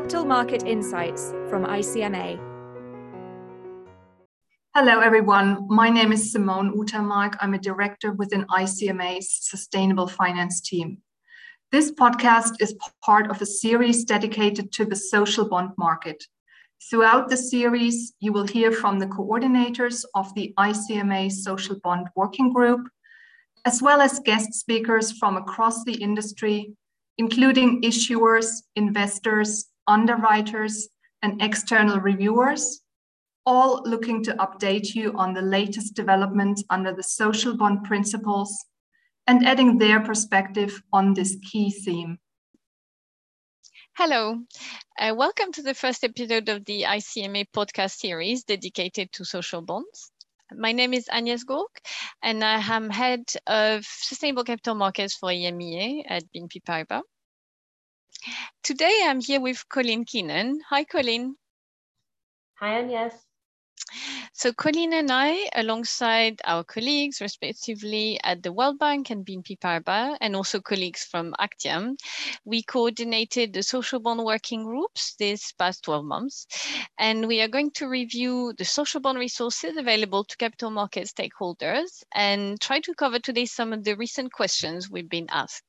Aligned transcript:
Capital 0.00 0.24
Market 0.24 0.62
Insights 0.62 1.34
from 1.50 1.66
ICMA. 1.66 2.40
Hello, 4.74 5.00
everyone. 5.00 5.66
My 5.68 5.90
name 5.90 6.10
is 6.10 6.32
Simone 6.32 6.72
Utermarck. 6.74 7.36
I'm 7.38 7.52
a 7.52 7.58
director 7.58 8.12
within 8.12 8.46
ICMA's 8.46 9.30
Sustainable 9.42 10.08
Finance 10.08 10.62
team. 10.62 11.02
This 11.70 11.92
podcast 11.92 12.62
is 12.62 12.74
part 13.04 13.30
of 13.30 13.42
a 13.42 13.46
series 13.46 14.04
dedicated 14.04 14.72
to 14.72 14.86
the 14.86 14.96
social 14.96 15.46
bond 15.46 15.72
market. 15.76 16.24
Throughout 16.88 17.28
the 17.28 17.36
series, 17.36 18.14
you 18.20 18.32
will 18.32 18.46
hear 18.46 18.72
from 18.72 19.00
the 19.00 19.06
coordinators 19.06 20.06
of 20.14 20.34
the 20.34 20.54
ICMA 20.58 21.30
Social 21.30 21.78
Bond 21.84 22.08
Working 22.16 22.54
Group, 22.54 22.88
as 23.66 23.82
well 23.82 24.00
as 24.00 24.18
guest 24.20 24.54
speakers 24.54 25.12
from 25.12 25.36
across 25.36 25.84
the 25.84 26.02
industry, 26.02 26.72
including 27.18 27.82
issuers, 27.82 28.62
investors, 28.76 29.66
underwriters, 29.90 30.88
and 31.20 31.42
external 31.42 31.98
reviewers, 31.98 32.80
all 33.44 33.82
looking 33.84 34.22
to 34.22 34.32
update 34.36 34.94
you 34.94 35.12
on 35.16 35.34
the 35.34 35.42
latest 35.42 35.94
developments 35.94 36.62
under 36.70 36.94
the 36.94 37.02
social 37.02 37.56
bond 37.56 37.82
principles 37.82 38.66
and 39.26 39.44
adding 39.44 39.78
their 39.78 40.00
perspective 40.00 40.80
on 40.92 41.12
this 41.12 41.36
key 41.50 41.70
theme. 41.70 42.18
Hello, 43.96 44.38
uh, 44.98 45.12
welcome 45.14 45.52
to 45.52 45.62
the 45.62 45.74
first 45.74 46.04
episode 46.04 46.48
of 46.48 46.64
the 46.64 46.82
ICMA 46.82 47.46
podcast 47.54 47.98
series 47.98 48.44
dedicated 48.44 49.10
to 49.12 49.24
social 49.24 49.60
bonds. 49.60 50.12
My 50.52 50.72
name 50.72 50.94
is 50.94 51.08
Agnes 51.10 51.44
Gourc, 51.44 51.74
and 52.22 52.44
I 52.44 52.60
am 52.60 52.90
head 52.90 53.24
of 53.46 53.84
sustainable 53.84 54.44
capital 54.44 54.76
markets 54.76 55.16
for 55.16 55.30
EMEA 55.30 56.04
at 56.08 56.24
BNP 56.32 56.62
Paribas. 56.64 57.02
Today 58.62 59.02
I'm 59.04 59.20
here 59.20 59.40
with 59.40 59.68
Colleen 59.68 60.04
Keenan. 60.04 60.60
Hi, 60.68 60.84
Colleen. 60.84 61.36
Hi, 62.60 62.78
Agnes. 62.78 63.14
So 64.34 64.52
Colleen 64.52 64.92
and 64.92 65.10
I, 65.10 65.48
alongside 65.54 66.40
our 66.44 66.62
colleagues, 66.62 67.20
respectively, 67.20 68.20
at 68.22 68.42
the 68.42 68.52
World 68.52 68.78
Bank 68.78 69.10
and 69.10 69.24
BNP 69.24 69.58
Paribas, 69.58 70.16
and 70.20 70.36
also 70.36 70.60
colleagues 70.60 71.04
from 71.04 71.34
Actiam, 71.40 71.96
we 72.44 72.62
coordinated 72.62 73.52
the 73.52 73.62
social 73.62 73.98
bond 73.98 74.24
working 74.24 74.64
groups 74.64 75.14
this 75.18 75.52
past 75.52 75.82
12 75.84 76.04
months. 76.04 76.46
And 76.98 77.26
we 77.26 77.40
are 77.40 77.48
going 77.48 77.70
to 77.72 77.88
review 77.88 78.52
the 78.56 78.64
social 78.64 79.00
bond 79.00 79.18
resources 79.18 79.76
available 79.76 80.24
to 80.24 80.36
capital 80.36 80.70
market 80.70 81.08
stakeholders 81.08 82.02
and 82.14 82.60
try 82.60 82.80
to 82.80 82.94
cover 82.94 83.18
today 83.18 83.46
some 83.46 83.72
of 83.72 83.84
the 83.84 83.96
recent 83.96 84.32
questions 84.32 84.90
we've 84.90 85.08
been 85.08 85.28
asked. 85.30 85.64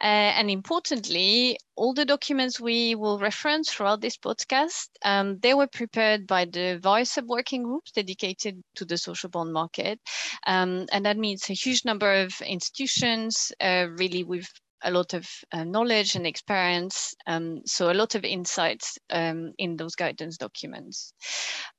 Uh, 0.00 0.32
and 0.38 0.50
importantly, 0.50 1.58
all 1.76 1.94
the 1.94 2.04
documents 2.04 2.60
we 2.60 2.94
will 2.94 3.18
reference 3.18 3.70
throughout 3.70 4.00
this 4.00 4.16
podcast, 4.16 4.88
um, 5.04 5.38
they 5.40 5.54
were 5.54 5.66
prepared 5.66 6.26
by 6.26 6.44
the 6.44 6.78
various 6.82 7.12
sub-working 7.12 7.62
groups 7.62 7.92
dedicated 7.92 8.60
to 8.74 8.84
the 8.84 8.98
social 8.98 9.30
bond 9.30 9.52
market. 9.52 10.00
Um, 10.46 10.86
and 10.92 11.04
that 11.06 11.18
means 11.18 11.48
a 11.48 11.54
huge 11.54 11.84
number 11.84 12.12
of 12.22 12.32
institutions, 12.40 13.52
uh, 13.60 13.86
really 13.96 14.24
with 14.24 14.46
a 14.82 14.90
lot 14.90 15.12
of 15.14 15.26
uh, 15.52 15.64
knowledge 15.64 16.14
and 16.14 16.26
experience, 16.26 17.14
um, 17.26 17.62
so 17.66 17.90
a 17.90 17.94
lot 17.94 18.14
of 18.14 18.24
insights 18.24 18.96
um, 19.10 19.52
in 19.58 19.76
those 19.76 19.96
guidance 19.96 20.36
documents. 20.36 21.12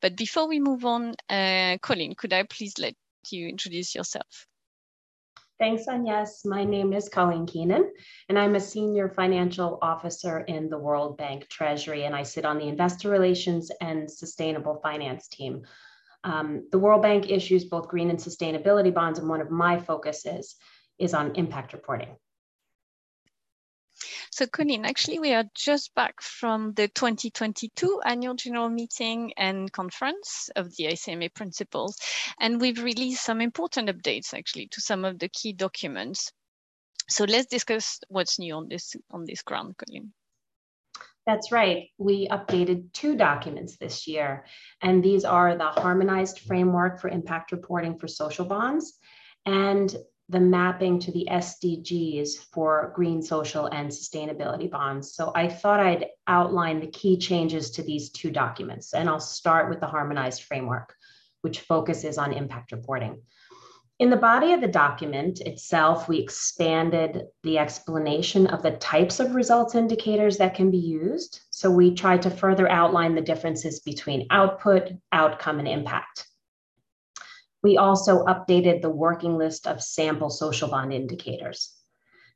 But 0.01 0.17
before 0.17 0.49
we 0.49 0.59
move 0.59 0.83
on, 0.85 1.15
uh, 1.29 1.77
Colleen, 1.81 2.13
could 2.15 2.33
I 2.33 2.43
please 2.43 2.73
let 2.77 2.95
you 3.31 3.47
introduce 3.47 3.95
yourself? 3.95 4.48
Thanks, 5.59 5.89
Agnes. 5.89 6.45
My 6.45 6.63
name 6.63 6.93
is 6.93 7.09
Colleen 7.09 7.45
Keenan, 7.45 7.91
and 8.29 8.39
I'm 8.39 8.55
a 8.55 8.61
senior 8.61 9.09
financial 9.09 9.77
officer 9.81 10.39
in 10.39 10.69
the 10.69 10.77
World 10.77 11.17
Bank 11.17 11.49
Treasury, 11.49 12.05
and 12.05 12.15
I 12.15 12.23
sit 12.23 12.45
on 12.45 12.57
the 12.57 12.69
investor 12.69 13.09
relations 13.09 13.69
and 13.81 14.09
sustainable 14.09 14.79
finance 14.81 15.27
team. 15.27 15.63
Um, 16.23 16.69
the 16.71 16.79
World 16.79 17.01
Bank 17.01 17.29
issues 17.29 17.65
both 17.65 17.89
green 17.89 18.09
and 18.09 18.17
sustainability 18.17 18.93
bonds, 18.93 19.19
and 19.19 19.27
one 19.27 19.41
of 19.41 19.51
my 19.51 19.77
focuses 19.77 20.55
is 20.97 21.13
on 21.13 21.35
impact 21.35 21.73
reporting. 21.73 22.15
So 24.39 24.47
Colleen, 24.47 24.85
actually 24.85 25.19
we 25.19 25.33
are 25.33 25.43
just 25.53 25.93
back 25.95 26.21
from 26.21 26.71
the 26.71 26.87
2022 26.87 27.99
annual 28.05 28.35
general 28.35 28.69
meeting 28.69 29.33
and 29.35 29.69
conference 29.69 30.49
of 30.55 30.73
the 30.77 30.85
ICMA 30.85 31.33
principles. 31.33 31.97
And 32.39 32.61
we've 32.61 32.81
released 32.81 33.25
some 33.25 33.41
important 33.41 33.89
updates 33.89 34.33
actually 34.33 34.67
to 34.67 34.79
some 34.79 35.03
of 35.03 35.19
the 35.19 35.27
key 35.27 35.51
documents. 35.51 36.31
So 37.09 37.25
let's 37.25 37.47
discuss 37.47 37.99
what's 38.07 38.39
new 38.39 38.53
on 38.53 38.69
this 38.69 38.95
on 39.11 39.25
this 39.25 39.41
ground, 39.41 39.75
Colleen. 39.75 40.13
That's 41.25 41.51
right. 41.51 41.89
We 41.97 42.29
updated 42.29 42.93
two 42.93 43.17
documents 43.17 43.75
this 43.75 44.07
year, 44.07 44.45
and 44.81 45.03
these 45.03 45.25
are 45.25 45.57
the 45.57 45.67
harmonized 45.67 46.39
framework 46.39 47.01
for 47.01 47.09
impact 47.09 47.51
reporting 47.51 47.99
for 47.99 48.07
social 48.07 48.45
bonds 48.45 48.93
and 49.45 49.93
the 50.29 50.39
mapping 50.39 50.99
to 50.99 51.11
the 51.11 51.27
SDGs 51.29 52.37
for 52.53 52.93
green, 52.95 53.21
social, 53.21 53.65
and 53.65 53.89
sustainability 53.89 54.69
bonds. 54.69 55.13
So 55.15 55.31
I 55.35 55.49
thought 55.49 55.79
I'd 55.79 56.05
outline 56.27 56.79
the 56.79 56.87
key 56.87 57.17
changes 57.17 57.71
to 57.71 57.83
these 57.83 58.11
two 58.11 58.29
documents, 58.29 58.93
and 58.93 59.09
I'll 59.09 59.19
start 59.19 59.69
with 59.69 59.79
the 59.79 59.87
harmonized 59.87 60.43
framework, 60.43 60.93
which 61.41 61.61
focuses 61.61 62.19
on 62.19 62.31
impact 62.31 62.71
reporting. 62.71 63.23
In 63.97 64.09
the 64.09 64.15
body 64.15 64.53
of 64.53 64.61
the 64.61 64.67
document 64.67 65.41
itself, 65.41 66.07
we 66.07 66.19
expanded 66.19 67.23
the 67.43 67.57
explanation 67.57 68.47
of 68.47 68.61
the 68.63 68.77
types 68.77 69.19
of 69.19 69.35
results 69.35 69.75
indicators 69.75 70.37
that 70.37 70.55
can 70.55 70.71
be 70.71 70.77
used. 70.77 71.41
So 71.49 71.69
we 71.69 71.95
tried 71.95 72.21
to 72.21 72.29
further 72.29 72.69
outline 72.71 73.13
the 73.13 73.21
differences 73.21 73.81
between 73.81 74.27
output, 74.29 74.91
outcome, 75.11 75.59
and 75.59 75.67
impact. 75.67 76.28
We 77.61 77.77
also 77.77 78.23
updated 78.25 78.81
the 78.81 78.89
working 78.89 79.37
list 79.37 79.67
of 79.67 79.83
sample 79.83 80.29
social 80.29 80.69
bond 80.69 80.93
indicators. 80.93 81.75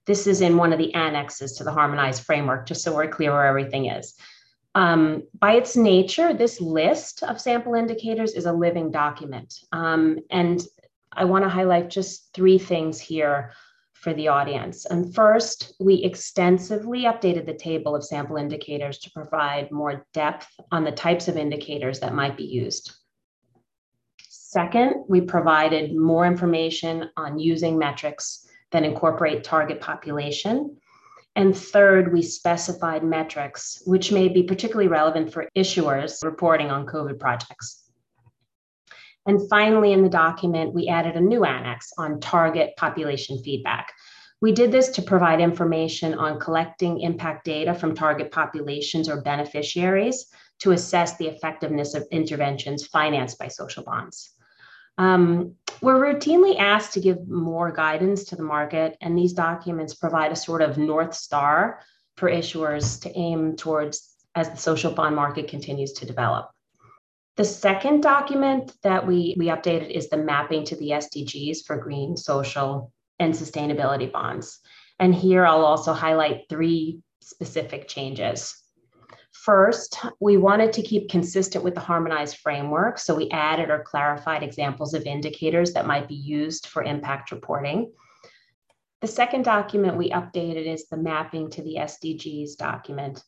This 0.06 0.28
is 0.28 0.42
in 0.42 0.58
one 0.58 0.74
of 0.74 0.80
the 0.80 0.94
annexes 0.94 1.54
to 1.54 1.64
the 1.64 1.72
harmonized 1.72 2.24
framework, 2.24 2.66
just 2.66 2.84
so 2.84 2.94
we're 2.94 3.08
clear 3.08 3.32
where 3.32 3.46
everything 3.46 3.86
is. 3.86 4.16
Um, 4.76 5.24
by 5.40 5.54
its 5.54 5.78
nature, 5.78 6.34
this 6.34 6.60
list 6.60 7.24
of 7.24 7.40
sample 7.40 7.76
indicators 7.76 8.34
is 8.34 8.46
a 8.46 8.54
living 8.54 8.92
document. 8.92 9.54
Um, 9.72 10.20
and 10.30 10.62
I 11.12 11.26
want 11.26 11.46
to 11.46 11.50
highlight 11.50 11.90
just 11.90 12.34
three 12.34 12.58
things 12.58 13.00
here 13.00 13.54
for 13.94 14.14
the 14.14 14.28
audience. 14.28 14.86
And 14.86 15.16
first, 15.16 15.76
we 15.80 16.04
extensively 16.04 17.04
updated 17.04 17.46
the 17.46 17.54
table 17.54 17.96
of 17.96 18.04
sample 18.04 18.36
indicators 18.36 18.98
to 19.00 19.12
provide 19.12 19.72
more 19.72 20.06
depth 20.14 20.48
on 20.72 20.84
the 20.84 20.92
types 20.92 21.30
of 21.30 21.38
indicators 21.38 22.02
that 22.02 22.14
might 22.14 22.36
be 22.36 22.44
used. 22.44 22.94
Second, 24.54 25.06
we 25.08 25.20
provided 25.20 25.96
more 25.96 26.28
information 26.28 27.10
on 27.18 27.40
using 27.40 27.76
metrics 27.76 28.48
that 28.70 28.84
incorporate 28.84 29.44
target 29.44 29.82
population. 29.82 30.78
And 31.36 31.58
third, 31.58 32.14
we 32.14 32.22
specified 32.22 33.04
metrics 33.04 33.82
which 33.88 34.12
may 34.12 34.28
be 34.28 34.44
particularly 34.44 34.90
relevant 34.90 35.34
for 35.34 35.50
issuers 35.58 36.24
reporting 36.24 36.70
on 36.70 36.86
COVID 36.86 37.20
projects. 37.20 37.90
And 39.26 39.42
finally, 39.50 39.92
in 39.92 40.04
the 40.04 40.18
document, 40.26 40.72
we 40.72 40.88
added 40.88 41.16
a 41.16 41.20
new 41.20 41.46
annex 41.46 41.92
on 41.98 42.20
target 42.20 42.76
population 42.78 43.40
feedback. 43.40 43.92
We 44.40 44.52
did 44.52 44.72
this 44.72 44.90
to 44.90 45.02
provide 45.02 45.42
information 45.42 46.14
on 46.14 46.40
collecting 46.40 47.00
impact 47.00 47.46
data 47.46 47.74
from 47.74 47.96
target 47.96 48.32
populations 48.32 49.10
or 49.10 49.24
beneficiaries 49.24 50.28
to 50.60 50.74
assess 50.74 51.18
the 51.18 51.26
effectiveness 51.26 51.96
of 51.96 52.06
interventions 52.12 52.86
financed 52.86 53.40
by 53.40 53.48
social 53.48 53.84
bonds. 53.84 54.33
Um, 54.98 55.56
we're 55.82 56.14
routinely 56.14 56.58
asked 56.58 56.94
to 56.94 57.02
give 57.02 57.28
more 57.28 57.72
guidance 57.72 58.26
to 58.26 58.36
the 58.36 58.44
market, 58.44 58.96
and 59.02 59.18
these 59.18 59.34
documents 59.34 59.96
provide 59.96 60.32
a 60.32 60.36
sort 60.36 60.62
of 60.62 60.78
North 60.78 61.14
Star 61.14 61.82
for 62.16 62.30
issuers 62.30 63.02
to 63.02 63.18
aim 63.18 63.56
towards 63.56 64.16
as 64.36 64.50
the 64.50 64.58
social 64.58 64.92
bond 64.92 65.16
market 65.16 65.48
continues 65.48 65.94
to 65.94 66.06
develop. 66.06 66.50
The 67.36 67.46
second 67.46 68.02
document 68.02 68.74
that 68.84 69.06
we, 69.06 69.36
we 69.38 69.48
updated 69.48 69.90
is 69.90 70.10
the 70.10 70.18
mapping 70.18 70.66
to 70.66 70.76
the 70.76 70.92
SDGs 70.92 71.66
for 71.66 71.78
green, 71.78 72.16
social, 72.16 72.92
and 73.20 73.34
sustainability 73.34 74.12
bonds. 74.12 74.60
And 75.00 75.14
here 75.14 75.46
I'll 75.46 75.66
also 75.66 75.94
highlight 75.94 76.46
three 76.50 77.02
specific 77.22 77.88
changes. 77.88 78.63
First, 79.44 80.00
we 80.22 80.38
wanted 80.38 80.72
to 80.72 80.82
keep 80.82 81.10
consistent 81.10 81.66
with 81.66 81.76
the 81.76 81.82
harmonized 81.82 82.38
framework, 82.38 82.98
so 82.98 83.14
we 83.14 83.30
added 83.32 83.70
or 83.70 83.84
clarified 83.84 84.42
examples 84.42 84.94
of 84.94 85.04
indicators 85.04 85.74
that 85.74 85.86
might 85.86 86.08
be 86.08 86.16
used 86.16 86.68
for 86.68 86.82
impact 86.82 87.30
reporting. 87.30 87.92
The 89.02 89.08
second 89.08 89.44
document 89.44 89.98
we 89.98 90.12
updated 90.12 90.66
is 90.66 90.88
the 90.88 90.96
mapping 90.96 91.50
to 91.50 91.62
the 91.62 91.76
SDGs 91.76 92.56
document. 92.56 93.22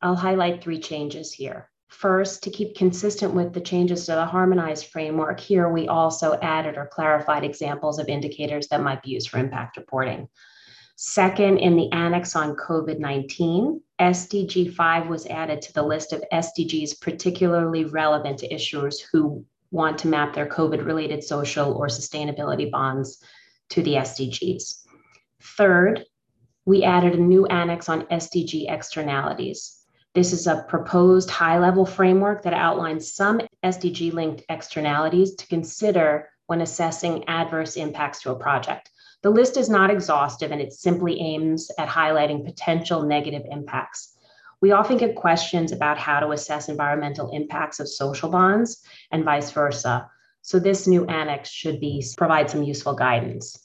I'll 0.00 0.14
highlight 0.14 0.62
three 0.62 0.78
changes 0.78 1.32
here. 1.32 1.68
First, 1.88 2.44
to 2.44 2.50
keep 2.50 2.76
consistent 2.76 3.34
with 3.34 3.52
the 3.52 3.60
changes 3.60 4.06
to 4.06 4.12
the 4.12 4.24
harmonized 4.24 4.86
framework, 4.86 5.40
here 5.40 5.68
we 5.68 5.88
also 5.88 6.38
added 6.42 6.76
or 6.76 6.86
clarified 6.86 7.42
examples 7.42 7.98
of 7.98 8.06
indicators 8.06 8.68
that 8.68 8.84
might 8.84 9.02
be 9.02 9.10
used 9.10 9.30
for 9.30 9.38
impact 9.38 9.78
reporting. 9.78 10.28
Second, 10.98 11.58
in 11.58 11.76
the 11.76 11.92
annex 11.92 12.34
on 12.34 12.56
COVID 12.56 12.98
19, 12.98 13.82
SDG 14.00 14.74
5 14.74 15.08
was 15.08 15.26
added 15.26 15.60
to 15.62 15.72
the 15.74 15.82
list 15.82 16.14
of 16.14 16.24
SDGs 16.32 17.00
particularly 17.02 17.84
relevant 17.84 18.38
to 18.38 18.48
issuers 18.48 18.96
who 19.12 19.44
want 19.70 19.98
to 19.98 20.08
map 20.08 20.34
their 20.34 20.46
COVID 20.46 20.86
related 20.86 21.22
social 21.22 21.74
or 21.74 21.88
sustainability 21.88 22.70
bonds 22.70 23.22
to 23.68 23.82
the 23.82 23.94
SDGs. 23.94 24.86
Third, 25.42 26.06
we 26.64 26.82
added 26.82 27.14
a 27.14 27.22
new 27.22 27.44
annex 27.44 27.90
on 27.90 28.06
SDG 28.06 28.72
externalities. 28.72 29.84
This 30.14 30.32
is 30.32 30.46
a 30.46 30.64
proposed 30.66 31.28
high 31.28 31.58
level 31.58 31.84
framework 31.84 32.42
that 32.44 32.54
outlines 32.54 33.12
some 33.12 33.42
SDG 33.62 34.14
linked 34.14 34.44
externalities 34.48 35.34
to 35.34 35.46
consider 35.46 36.30
when 36.46 36.62
assessing 36.62 37.28
adverse 37.28 37.76
impacts 37.76 38.22
to 38.22 38.30
a 38.30 38.38
project. 38.38 38.90
The 39.26 39.32
list 39.32 39.56
is 39.56 39.68
not 39.68 39.90
exhaustive 39.90 40.52
and 40.52 40.60
it 40.60 40.72
simply 40.72 41.20
aims 41.20 41.68
at 41.78 41.88
highlighting 41.88 42.44
potential 42.44 43.02
negative 43.02 43.42
impacts. 43.50 44.16
We 44.60 44.70
often 44.70 44.98
get 44.98 45.16
questions 45.16 45.72
about 45.72 45.98
how 45.98 46.20
to 46.20 46.30
assess 46.30 46.68
environmental 46.68 47.32
impacts 47.32 47.80
of 47.80 47.88
social 47.88 48.30
bonds 48.30 48.84
and 49.10 49.24
vice 49.24 49.50
versa. 49.50 50.08
So 50.42 50.60
this 50.60 50.86
new 50.86 51.06
annex 51.06 51.50
should 51.50 51.80
be 51.80 52.04
provide 52.16 52.48
some 52.48 52.62
useful 52.62 52.94
guidance. 52.94 53.58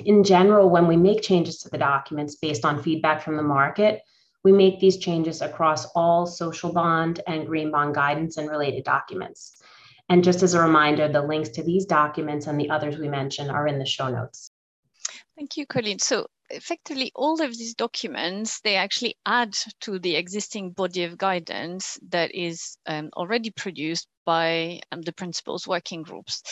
In 0.00 0.24
general, 0.24 0.68
when 0.68 0.88
we 0.88 0.96
make 0.96 1.22
changes 1.22 1.58
to 1.58 1.70
the 1.70 1.78
documents 1.78 2.34
based 2.34 2.64
on 2.64 2.82
feedback 2.82 3.22
from 3.22 3.36
the 3.36 3.44
market, 3.44 4.02
we 4.42 4.50
make 4.50 4.80
these 4.80 4.96
changes 4.96 5.42
across 5.42 5.86
all 5.94 6.26
social 6.26 6.72
bond 6.72 7.20
and 7.28 7.46
green 7.46 7.70
bond 7.70 7.94
guidance 7.94 8.36
and 8.36 8.50
related 8.50 8.82
documents. 8.82 9.62
And 10.08 10.24
just 10.24 10.42
as 10.42 10.54
a 10.54 10.60
reminder, 10.60 11.06
the 11.06 11.22
links 11.22 11.50
to 11.50 11.62
these 11.62 11.86
documents 11.86 12.48
and 12.48 12.58
the 12.58 12.70
others 12.70 12.98
we 12.98 13.06
mentioned 13.06 13.48
are 13.48 13.68
in 13.68 13.78
the 13.78 13.86
show 13.86 14.08
notes. 14.08 14.50
Thank 15.36 15.56
you, 15.56 15.66
Colleen. 15.66 15.98
So 15.98 16.26
effectively 16.52 17.10
all 17.14 17.40
of 17.42 17.56
these 17.56 17.74
documents, 17.74 18.60
they 18.60 18.76
actually 18.76 19.16
add 19.26 19.54
to 19.80 19.98
the 19.98 20.16
existing 20.16 20.70
body 20.70 21.04
of 21.04 21.18
guidance 21.18 21.98
that 22.10 22.34
is 22.34 22.76
um, 22.86 23.10
already 23.16 23.50
produced 23.50 24.06
by 24.24 24.80
um, 24.92 25.02
the 25.02 25.12
principles 25.12 25.66
working 25.66 26.02
groups. 26.02 26.42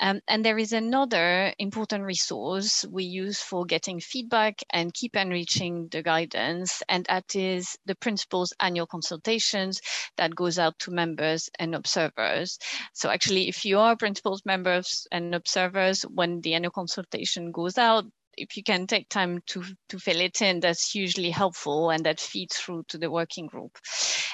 Um, 0.00 0.20
and 0.28 0.44
there 0.44 0.58
is 0.58 0.72
another 0.72 1.52
important 1.58 2.04
resource 2.04 2.84
we 2.90 3.04
use 3.04 3.40
for 3.40 3.66
getting 3.66 4.00
feedback 4.00 4.62
and 4.72 4.94
keep 4.94 5.14
enriching 5.16 5.88
the 5.90 6.02
guidance, 6.02 6.82
and 6.88 7.04
that 7.06 7.34
is 7.36 7.76
the 7.84 7.96
principles 7.96 8.54
annual 8.60 8.86
consultations 8.86 9.80
that 10.16 10.34
goes 10.34 10.58
out 10.58 10.78
to 10.80 10.90
members 10.90 11.50
and 11.58 11.74
observers. 11.74 12.58
So 12.94 13.10
actually, 13.10 13.48
if 13.48 13.64
you 13.64 13.78
are 13.78 13.96
principles, 13.96 14.42
members, 14.46 15.06
and 15.12 15.34
observers, 15.34 16.02
when 16.02 16.40
the 16.40 16.54
annual 16.54 16.72
consultation 16.72 17.52
goes 17.52 17.76
out, 17.76 18.06
if 18.38 18.56
you 18.56 18.62
can 18.62 18.86
take 18.86 19.08
time 19.08 19.40
to, 19.48 19.62
to 19.88 19.98
fill 19.98 20.20
it 20.20 20.40
in, 20.40 20.60
that's 20.60 20.90
hugely 20.90 21.30
helpful 21.30 21.90
and 21.90 22.04
that 22.04 22.20
feeds 22.20 22.56
through 22.56 22.84
to 22.88 22.98
the 22.98 23.10
working 23.10 23.46
group. 23.46 23.78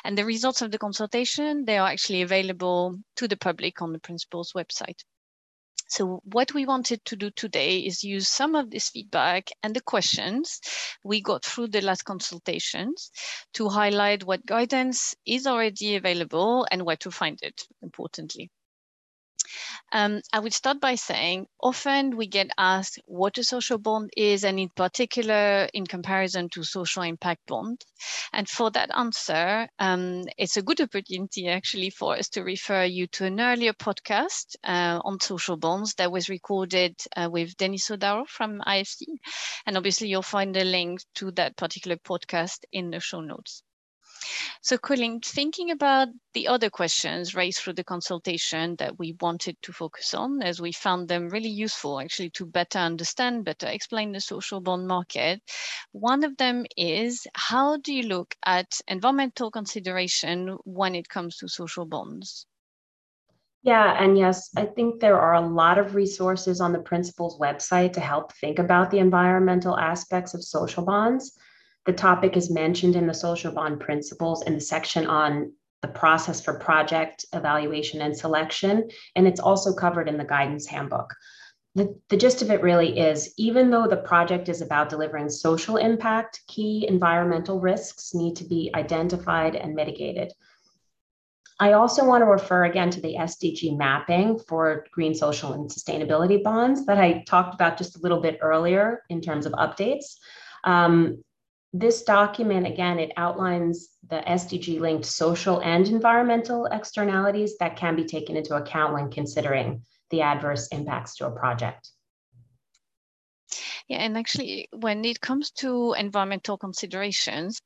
And 0.05 0.17
the 0.17 0.25
results 0.25 0.63
of 0.63 0.71
the 0.71 0.79
consultation, 0.79 1.65
they 1.65 1.79
are 1.79 1.89
actually 1.89 2.23
available 2.23 2.97
to 3.17 3.27
the 3.27 3.37
public 3.37 3.81
on 3.83 3.93
the 3.93 3.99
principles' 3.99 4.53
website. 4.53 5.01
So 5.89 6.21
what 6.25 6.55
we 6.55 6.67
wanted 6.67 7.05
to 7.05 7.17
do 7.17 7.31
today 7.31 7.79
is 7.79 8.03
use 8.03 8.29
some 8.29 8.55
of 8.55 8.71
this 8.71 8.89
feedback 8.89 9.51
and 9.63 9.77
the 9.77 9.83
questions 9.83 10.61
we 11.05 11.21
got 11.21 11.45
through 11.45 11.69
the 11.69 11.83
last 11.83 12.05
consultations 12.05 13.11
to 13.53 13.69
highlight 13.69 14.25
what 14.25 14.47
guidance 14.47 15.15
is 15.27 15.47
already 15.47 15.97
available 15.97 16.67
and 16.71 16.83
where 16.83 16.97
to 16.97 17.11
find 17.11 17.39
it, 17.43 17.63
importantly. 17.83 18.51
Um, 19.93 20.21
I 20.33 20.41
would 20.41 20.53
start 20.53 20.81
by 20.81 20.95
saying 20.97 21.47
often 21.61 22.17
we 22.17 22.27
get 22.27 22.51
asked 22.59 22.99
what 23.07 23.39
a 23.39 23.45
social 23.45 23.79
bond 23.79 24.11
is, 24.17 24.45
and 24.45 24.59
in 24.59 24.71
particular 24.71 25.69
in 25.73 25.87
comparison 25.87 26.49
to 26.51 26.65
social 26.65 27.03
impact 27.03 27.47
bond. 27.47 27.85
And 28.33 28.49
for 28.49 28.71
that 28.73 28.91
answer, 28.97 29.69
um, 29.79 30.25
it's 30.37 30.57
a 30.57 30.63
good 30.63 30.81
opportunity 30.81 31.49
actually 31.49 31.91
for 31.91 32.17
us 32.17 32.29
to 32.31 32.43
refer 32.43 32.85
you 32.85 33.07
to 33.09 33.27
an 33.27 33.41
earlier 33.41 33.73
podcast 33.73 34.57
uh, 34.65 35.01
on 35.05 35.21
social 35.21 35.57
bonds 35.57 35.95
that 35.95 36.11
was 36.11 36.29
recorded 36.29 36.97
uh, 37.17 37.29
with 37.31 37.57
Denis 37.57 37.89
Sodaro 37.89 38.27
from 38.27 38.61
IFC. 38.67 39.07
And 39.67 39.77
obviously, 39.77 40.09
you'll 40.09 40.23
find 40.23 40.57
a 40.57 40.65
link 40.65 41.01
to 41.17 41.31
that 41.33 41.57
particular 41.57 41.97
podcast 41.97 42.65
in 42.73 42.91
the 42.91 43.01
show 43.01 43.21
notes. 43.21 43.63
So 44.63 44.79
Colleen, 44.79 45.21
thinking 45.21 45.71
about 45.71 46.09
the 46.33 46.49
other 46.49 46.71
questions 46.71 47.35
raised 47.35 47.59
through 47.59 47.75
the 47.75 47.85
consultation 47.85 48.77
that 48.77 48.99
we 48.99 49.17
wanted 49.21 49.57
to 49.63 49.73
focus 49.73 50.15
on, 50.15 50.43
as 50.43 50.61
we 50.61 50.73
found 50.73 51.09
them 51.09 51.29
really 51.29 51.49
useful 51.49 52.01
actually 52.01 52.31
to 52.31 52.47
better 52.47 52.79
understand, 52.79 53.45
better 53.45 53.67
explain 53.67 54.13
the 54.13 54.21
social 54.21 54.61
bond 54.61 54.87
market. 54.87 55.43
One 55.93 56.25
of 56.25 56.37
them 56.37 56.65
is, 56.77 57.27
how 57.35 57.77
do 57.79 57.93
you 57.93 58.05
look 58.05 58.35
at 58.45 58.67
environmental 58.89 59.51
consideration 59.51 60.59
when 60.65 60.95
it 60.95 61.09
comes 61.09 61.37
to 61.39 61.49
social 61.49 61.85
bonds? 61.87 62.47
Yeah, 63.63 63.97
and 63.99 64.19
yes, 64.19 64.51
I 64.57 64.67
think 64.67 65.01
there 65.01 65.19
are 65.19 65.35
a 65.35 65.41
lot 65.41 65.79
of 65.79 65.95
resources 65.95 66.61
on 66.61 66.73
the 66.73 66.81
principles' 66.81 67.39
website 67.39 67.95
to 67.95 68.01
help 68.01 68.33
think 68.35 68.59
about 68.59 68.91
the 68.91 68.99
environmental 68.99 69.79
aspects 69.79 70.35
of 70.35 70.45
social 70.45 70.85
bonds. 70.85 71.39
The 71.87 71.93
topic 71.93 72.37
is 72.37 72.51
mentioned 72.51 72.97
in 72.97 73.07
the 73.07 73.15
social 73.15 73.53
bond 73.53 73.81
principles 73.81 74.43
in 74.43 74.55
the 74.55 74.61
section 74.61 75.07
on 75.07 75.53
the 75.83 75.89
process 75.89 76.41
for 76.41 76.59
project 76.59 77.27
evaluation 77.35 78.01
and 78.01 78.17
selection, 78.17 78.89
and 79.17 79.27
it's 79.27 79.41
also 79.41 79.75
covered 79.75 80.09
in 80.09 80.17
the 80.17 80.25
guidance 80.25 80.67
handbook. 80.67 81.15
The, 81.75 81.99
the 82.09 82.17
gist 82.17 82.41
of 82.41 82.51
it 82.51 82.63
really 82.63 82.99
is 82.99 83.35
even 83.37 83.71
though 83.71 83.87
the 83.87 83.97
project 83.97 84.49
is 84.49 84.63
about 84.63 84.89
delivering 84.89 85.29
social 85.29 85.77
impact, 85.77 86.41
key 86.47 86.87
environmental 86.89 87.61
risks 87.61 88.15
need 88.15 88.37
to 88.37 88.45
be 88.45 88.71
identified 88.75 89.57
and 89.57 89.75
mitigated. 89.75 90.33
I 91.61 91.73
also 91.73 92.05
want 92.05 92.23
to 92.23 92.27
refer 92.27 92.65
again 92.65 92.91
to 92.91 93.01
the 93.01 93.15
SDG 93.15 93.77
mapping 93.77 94.39
for 94.39 94.87
green 94.93 95.15
social 95.15 95.53
and 95.53 95.69
sustainability 95.71 96.43
bonds 96.43 96.87
that 96.87 96.99
I 96.99 97.25
talked 97.27 97.55
about 97.55 97.77
just 97.77 97.97
a 97.97 98.01
little 98.01 98.21
bit 98.21 98.39
earlier 98.41 99.03
in 99.09 99.21
terms 99.21 99.45
of 99.47 99.53
updates. 99.53 100.17
Um, 100.65 101.23
this 101.77 102.05
document, 102.05 102.69
again, 102.69 103.01
it 103.01 103.11
outlines 103.17 103.89
the 104.09 104.23
SDG 104.29 104.79
linked 104.79 105.05
social 105.05 105.61
and 105.61 105.89
environmental 105.89 106.67
externalities 106.67 107.57
that 107.59 107.77
can 107.77 107.97
be 107.97 108.05
taken 108.05 108.37
into 108.37 108.55
account 108.55 108.95
when 108.95 109.11
considering 109.11 109.83
the 110.11 110.23
adverse 110.23 110.69
impacts 110.69 111.17
to 111.17 111.27
a 111.27 111.33
project. 111.33 111.91
Yeah, 113.89 113.99
and 113.99 114.17
actually, 114.17 114.69
when 114.73 115.05
it 115.05 115.21
comes 115.21 115.51
to 115.63 115.95
environmental 115.99 116.57
considerations, 116.57 117.61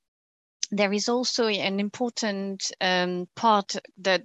there 0.71 0.93
is 0.93 1.11
also 1.11 1.47
an 1.47 1.79
important 1.79 2.73
um, 2.81 3.29
part 3.37 3.77
that 3.99 4.23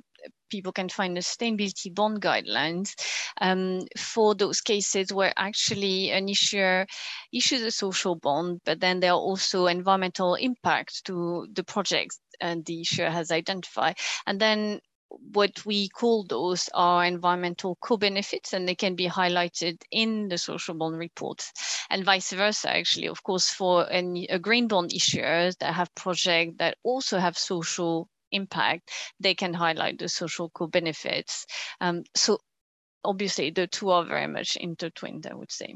people 0.53 0.71
can 0.71 0.87
find 0.87 1.17
the 1.17 1.21
sustainability 1.21 1.93
bond 1.93 2.21
guidelines 2.21 2.93
um, 3.41 3.81
for 3.97 4.35
those 4.35 4.61
cases 4.61 5.11
where 5.11 5.33
actually 5.35 6.11
an 6.11 6.29
issuer 6.29 6.85
issues 7.33 7.63
a 7.63 7.71
social 7.71 8.15
bond, 8.15 8.61
but 8.63 8.79
then 8.79 8.99
there 8.99 9.13
are 9.13 9.25
also 9.31 9.65
environmental 9.65 10.35
impacts 10.35 11.01
to 11.01 11.47
the 11.53 11.63
projects 11.63 12.19
and 12.39 12.63
the 12.65 12.81
issuer 12.81 13.09
has 13.09 13.31
identified. 13.31 13.97
And 14.27 14.39
then 14.39 14.79
what 15.31 15.65
we 15.65 15.89
call 15.89 16.23
those 16.23 16.69
are 16.73 17.05
environmental 17.05 17.75
co-benefits 17.81 18.53
and 18.53 18.67
they 18.67 18.75
can 18.75 18.95
be 18.95 19.07
highlighted 19.07 19.81
in 19.91 20.27
the 20.27 20.37
social 20.37 20.75
bond 20.75 20.97
report 20.97 21.43
and 21.89 22.03
vice 22.03 22.31
versa 22.31 22.75
actually 22.75 23.07
of 23.07 23.21
course 23.21 23.49
for 23.49 23.87
a 23.91 24.39
green 24.39 24.67
bond 24.67 24.89
issuers 24.89 25.55
that 25.59 25.73
have 25.73 25.93
projects 25.93 26.55
that 26.57 26.77
also 26.83 27.19
have 27.19 27.37
social 27.37 28.09
impact, 28.33 28.91
they 29.19 29.35
can 29.35 29.53
highlight 29.53 29.99
the 29.99 30.09
social 30.09 30.49
co-benefits. 30.49 31.45
Um, 31.79 32.03
so 32.15 32.39
obviously 33.03 33.49
the 33.49 33.67
two 33.67 33.89
are 33.91 34.05
very 34.05 34.27
much 34.27 34.55
intertwined, 34.57 35.27
I 35.27 35.35
would 35.35 35.51
say. 35.51 35.75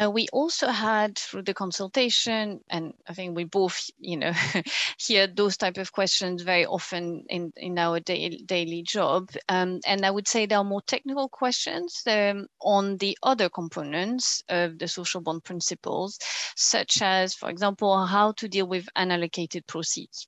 Uh, 0.00 0.10
we 0.10 0.28
also 0.32 0.68
had 0.68 1.18
through 1.18 1.42
the 1.42 1.54
consultation, 1.54 2.60
and 2.70 2.94
I 3.08 3.14
think 3.14 3.36
we 3.36 3.44
both, 3.44 3.90
you 3.98 4.16
know, 4.16 4.32
hear 4.98 5.26
those 5.26 5.56
type 5.56 5.76
of 5.76 5.92
questions 5.92 6.42
very 6.42 6.64
often 6.64 7.24
in, 7.28 7.52
in 7.56 7.78
our 7.78 8.00
day, 8.00 8.28
daily 8.46 8.82
job. 8.82 9.30
Um, 9.48 9.80
and 9.86 10.06
I 10.06 10.10
would 10.10 10.28
say 10.28 10.46
there 10.46 10.58
are 10.58 10.64
more 10.64 10.82
technical 10.82 11.28
questions 11.28 12.02
um, 12.06 12.46
on 12.60 12.96
the 12.98 13.18
other 13.22 13.48
components 13.48 14.42
of 14.48 14.78
the 14.78 14.88
social 14.88 15.20
bond 15.20 15.44
principles, 15.44 16.18
such 16.56 17.02
as, 17.02 17.34
for 17.34 17.50
example, 17.50 18.06
how 18.06 18.32
to 18.32 18.48
deal 18.48 18.66
with 18.66 18.88
unallocated 18.96 19.66
proceeds. 19.66 20.26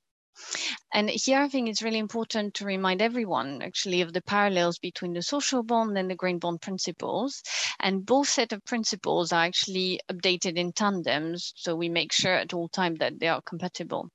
And 0.93 1.09
here 1.09 1.39
I 1.39 1.49
think 1.49 1.69
it's 1.69 1.81
really 1.81 1.97
important 1.97 2.53
to 2.55 2.65
remind 2.65 3.01
everyone 3.01 3.61
actually 3.61 4.01
of 4.01 4.13
the 4.13 4.21
parallels 4.21 4.77
between 4.77 5.13
the 5.13 5.21
social 5.21 5.63
bond 5.63 5.97
and 5.97 6.09
the 6.09 6.15
green 6.15 6.39
bond 6.39 6.61
principles. 6.61 7.41
And 7.79 8.05
both 8.05 8.29
set 8.29 8.53
of 8.53 8.63
principles 8.65 9.31
are 9.31 9.43
actually 9.43 9.99
updated 10.11 10.55
in 10.55 10.71
tandems. 10.71 11.53
So 11.55 11.75
we 11.75 11.89
make 11.89 12.11
sure 12.11 12.33
at 12.33 12.53
all 12.53 12.69
time 12.69 12.95
that 12.95 13.19
they 13.19 13.27
are 13.27 13.41
compatible. 13.41 14.09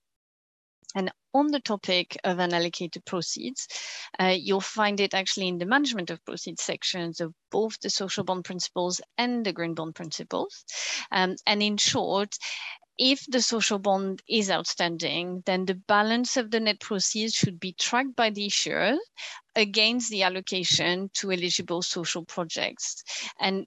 And 0.94 1.12
on 1.34 1.48
the 1.48 1.60
topic 1.60 2.16
of 2.24 2.38
unallocated 2.38 3.04
proceeds, 3.04 3.68
uh, 4.18 4.34
you'll 4.36 4.60
find 4.60 5.00
it 5.00 5.12
actually 5.12 5.48
in 5.48 5.58
the 5.58 5.66
management 5.66 6.10
of 6.10 6.24
proceeds 6.24 6.62
sections 6.62 7.20
of 7.20 7.34
both 7.50 7.78
the 7.80 7.90
social 7.90 8.24
bond 8.24 8.44
principles 8.44 9.00
and 9.18 9.44
the 9.44 9.52
green 9.52 9.74
bond 9.74 9.94
principles. 9.94 10.64
Um, 11.12 11.36
and 11.46 11.62
in 11.62 11.76
short, 11.76 12.34
if 12.98 13.24
the 13.28 13.40
social 13.40 13.78
bond 13.78 14.22
is 14.28 14.50
outstanding, 14.50 15.42
then 15.46 15.64
the 15.64 15.74
balance 15.74 16.36
of 16.36 16.50
the 16.50 16.60
net 16.60 16.80
proceeds 16.80 17.34
should 17.34 17.60
be 17.60 17.72
tracked 17.72 18.16
by 18.16 18.30
the 18.30 18.46
issuer 18.46 18.96
against 19.54 20.10
the 20.10 20.24
allocation 20.24 21.08
to 21.14 21.30
eligible 21.30 21.82
social 21.82 22.24
projects. 22.24 23.02
And 23.38 23.66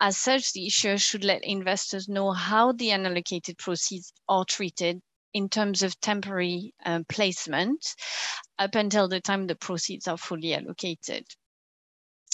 as 0.00 0.16
such, 0.16 0.52
the 0.52 0.66
issuer 0.66 0.98
should 0.98 1.24
let 1.24 1.44
investors 1.44 2.08
know 2.08 2.32
how 2.32 2.72
the 2.72 2.88
unallocated 2.88 3.58
proceeds 3.58 4.12
are 4.28 4.44
treated 4.44 5.00
in 5.34 5.48
terms 5.48 5.82
of 5.82 6.00
temporary 6.00 6.72
um, 6.84 7.04
placement 7.04 7.94
up 8.58 8.74
until 8.74 9.08
the 9.08 9.20
time 9.20 9.46
the 9.46 9.56
proceeds 9.56 10.08
are 10.08 10.16
fully 10.16 10.54
allocated. 10.54 11.26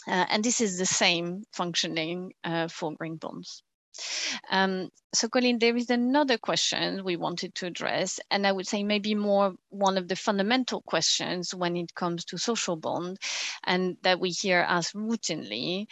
Uh, 0.07 0.27
and 0.29 0.45
this 0.45 0.61
is 0.61 0.79
the 0.79 0.87
same 0.87 1.43
functioning 1.53 2.33
uh, 2.45 2.69
for 2.69 2.95
green 2.95 3.17
bonds. 3.17 3.63
Um, 4.51 4.91
so 5.15 5.29
Colleen, 5.29 5.59
there 5.59 5.77
is 5.77 5.91
another 5.91 6.39
question 6.39 7.05
we 7.05 7.17
wanted 7.17 7.55
to 7.57 7.67
address, 7.67 8.21
and 8.31 8.47
I 8.47 8.53
would 8.53 8.67
say 8.67 8.83
maybe 8.83 9.15
more 9.15 9.55
one 9.69 9.99
of 9.99 10.09
the 10.09 10.17
fundamental 10.17 10.83
questions 10.83 11.55
when 11.55 11.77
it 11.77 11.95
comes 11.95 12.25
to 12.27 12.39
social 12.39 12.77
bond, 12.77 13.19
and 13.65 13.97
that 14.03 14.21
we 14.21 14.31
hear 14.31 14.61
asked 14.61 14.95
routinely, 14.95 15.87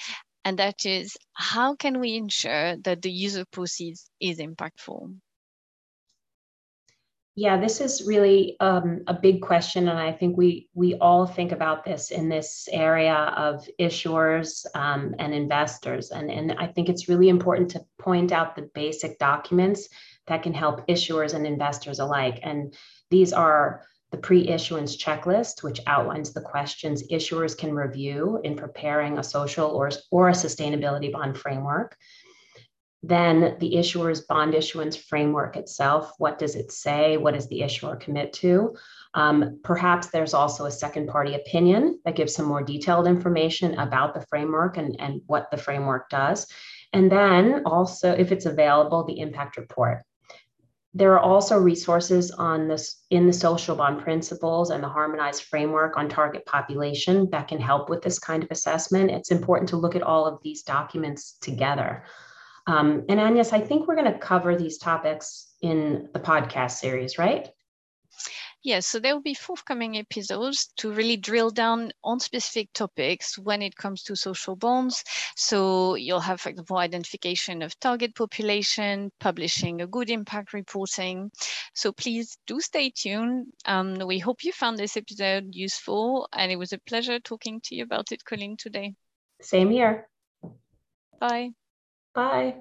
and 0.44 0.58
that 0.58 0.86
is, 0.86 1.16
how 1.34 1.74
can 1.74 2.00
we 2.00 2.16
ensure 2.16 2.76
that 2.78 3.02
the 3.02 3.10
use 3.10 3.36
of 3.36 3.50
proceeds 3.50 4.10
is 4.20 4.38
impactful? 4.38 5.14
Yeah, 7.38 7.56
this 7.56 7.80
is 7.80 8.04
really 8.04 8.56
um, 8.58 9.04
a 9.06 9.14
big 9.14 9.42
question, 9.42 9.86
and 9.86 9.96
I 9.96 10.10
think 10.10 10.36
we 10.36 10.68
we 10.74 10.96
all 10.96 11.24
think 11.24 11.52
about 11.52 11.84
this 11.84 12.10
in 12.10 12.28
this 12.28 12.68
area 12.72 13.14
of 13.14 13.64
issuers 13.78 14.66
um, 14.74 15.14
and 15.20 15.32
investors, 15.32 16.10
and 16.10 16.32
and 16.32 16.56
I 16.58 16.66
think 16.66 16.88
it's 16.88 17.08
really 17.08 17.28
important 17.28 17.70
to 17.70 17.84
point 17.96 18.32
out 18.32 18.56
the 18.56 18.68
basic 18.74 19.20
documents 19.20 19.88
that 20.26 20.42
can 20.42 20.52
help 20.52 20.88
issuers 20.88 21.32
and 21.32 21.46
investors 21.46 22.00
alike, 22.00 22.40
and 22.42 22.74
these 23.08 23.32
are 23.32 23.84
the 24.10 24.18
pre-issuance 24.18 24.96
checklist, 24.96 25.62
which 25.62 25.80
outlines 25.86 26.32
the 26.32 26.40
questions 26.40 27.06
issuers 27.08 27.56
can 27.56 27.72
review 27.72 28.40
in 28.42 28.56
preparing 28.56 29.16
a 29.16 29.22
social 29.22 29.68
or 29.70 29.90
or 30.10 30.30
a 30.30 30.32
sustainability 30.32 31.12
bond 31.12 31.38
framework. 31.38 31.96
Then 33.02 33.56
the 33.60 33.76
issuer's 33.76 34.22
bond 34.22 34.54
issuance 34.54 34.96
framework 34.96 35.56
itself, 35.56 36.12
what 36.18 36.38
does 36.38 36.56
it 36.56 36.72
say? 36.72 37.16
What 37.16 37.34
does 37.34 37.48
the 37.48 37.62
issuer 37.62 37.94
commit 37.94 38.32
to? 38.34 38.74
Um, 39.14 39.60
perhaps 39.62 40.08
there's 40.08 40.34
also 40.34 40.66
a 40.66 40.70
second 40.70 41.08
party 41.08 41.34
opinion 41.34 42.00
that 42.04 42.16
gives 42.16 42.34
some 42.34 42.46
more 42.46 42.62
detailed 42.62 43.06
information 43.06 43.78
about 43.78 44.14
the 44.14 44.26
framework 44.28 44.76
and, 44.76 44.96
and 45.00 45.22
what 45.26 45.50
the 45.50 45.56
framework 45.56 46.10
does. 46.10 46.46
And 46.92 47.10
then 47.10 47.62
also, 47.66 48.12
if 48.12 48.32
it's 48.32 48.46
available, 48.46 49.04
the 49.04 49.20
impact 49.20 49.56
report. 49.58 50.02
There 50.94 51.12
are 51.12 51.20
also 51.20 51.58
resources 51.58 52.32
on 52.32 52.66
this 52.66 53.04
in 53.10 53.26
the 53.26 53.32
social 53.32 53.76
bond 53.76 54.02
principles 54.02 54.70
and 54.70 54.82
the 54.82 54.88
harmonized 54.88 55.44
framework 55.44 55.96
on 55.96 56.08
target 56.08 56.44
population 56.46 57.28
that 57.30 57.46
can 57.46 57.60
help 57.60 57.88
with 57.88 58.02
this 58.02 58.18
kind 58.18 58.42
of 58.42 58.50
assessment. 58.50 59.10
It's 59.10 59.30
important 59.30 59.68
to 59.68 59.76
look 59.76 59.94
at 59.94 60.02
all 60.02 60.26
of 60.26 60.42
these 60.42 60.62
documents 60.62 61.34
together. 61.40 62.04
Um, 62.68 63.04
and 63.08 63.18
Agnes, 63.18 63.54
I 63.54 63.60
think 63.60 63.88
we're 63.88 63.96
going 63.96 64.12
to 64.12 64.18
cover 64.18 64.54
these 64.54 64.76
topics 64.76 65.54
in 65.62 66.10
the 66.12 66.20
podcast 66.20 66.72
series, 66.72 67.16
right? 67.16 67.48
Yes, 68.62 68.86
so 68.86 69.00
there 69.00 69.14
will 69.14 69.22
be 69.22 69.32
forthcoming 69.32 69.96
episodes 69.96 70.70
to 70.76 70.92
really 70.92 71.16
drill 71.16 71.48
down 71.48 71.92
on 72.04 72.20
specific 72.20 72.70
topics 72.74 73.38
when 73.38 73.62
it 73.62 73.74
comes 73.74 74.02
to 74.02 74.16
social 74.16 74.54
bonds. 74.54 75.02
So 75.34 75.94
you'll 75.94 76.20
have, 76.20 76.42
for 76.42 76.50
example, 76.50 76.76
identification 76.76 77.62
of 77.62 77.78
target 77.80 78.14
population, 78.14 79.12
publishing 79.18 79.80
a 79.80 79.86
good 79.86 80.10
impact 80.10 80.52
reporting. 80.52 81.30
So 81.72 81.92
please 81.92 82.36
do 82.46 82.60
stay 82.60 82.90
tuned. 82.90 83.46
Um, 83.64 83.94
we 83.94 84.18
hope 84.18 84.44
you 84.44 84.52
found 84.52 84.76
this 84.76 84.98
episode 84.98 85.54
useful, 85.54 86.28
and 86.34 86.52
it 86.52 86.56
was 86.56 86.74
a 86.74 86.78
pleasure 86.78 87.18
talking 87.18 87.62
to 87.64 87.76
you 87.76 87.84
about 87.84 88.12
it, 88.12 88.26
Colleen, 88.26 88.58
today. 88.58 88.94
Same 89.40 89.70
here. 89.70 90.06
Bye. 91.18 91.52
Bye. 92.18 92.56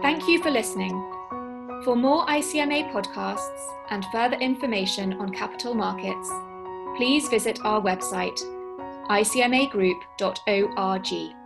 Thank 0.00 0.26
you 0.26 0.42
for 0.42 0.50
listening. 0.50 0.96
For 1.84 1.94
more 1.94 2.24
ICMA 2.24 2.90
podcasts 2.90 3.66
and 3.90 4.02
further 4.10 4.38
information 4.38 5.12
on 5.12 5.32
capital 5.32 5.74
markets, 5.74 6.30
please 6.96 7.28
visit 7.28 7.58
our 7.66 7.82
website, 7.82 8.40
icmagroup.org. 9.10 11.37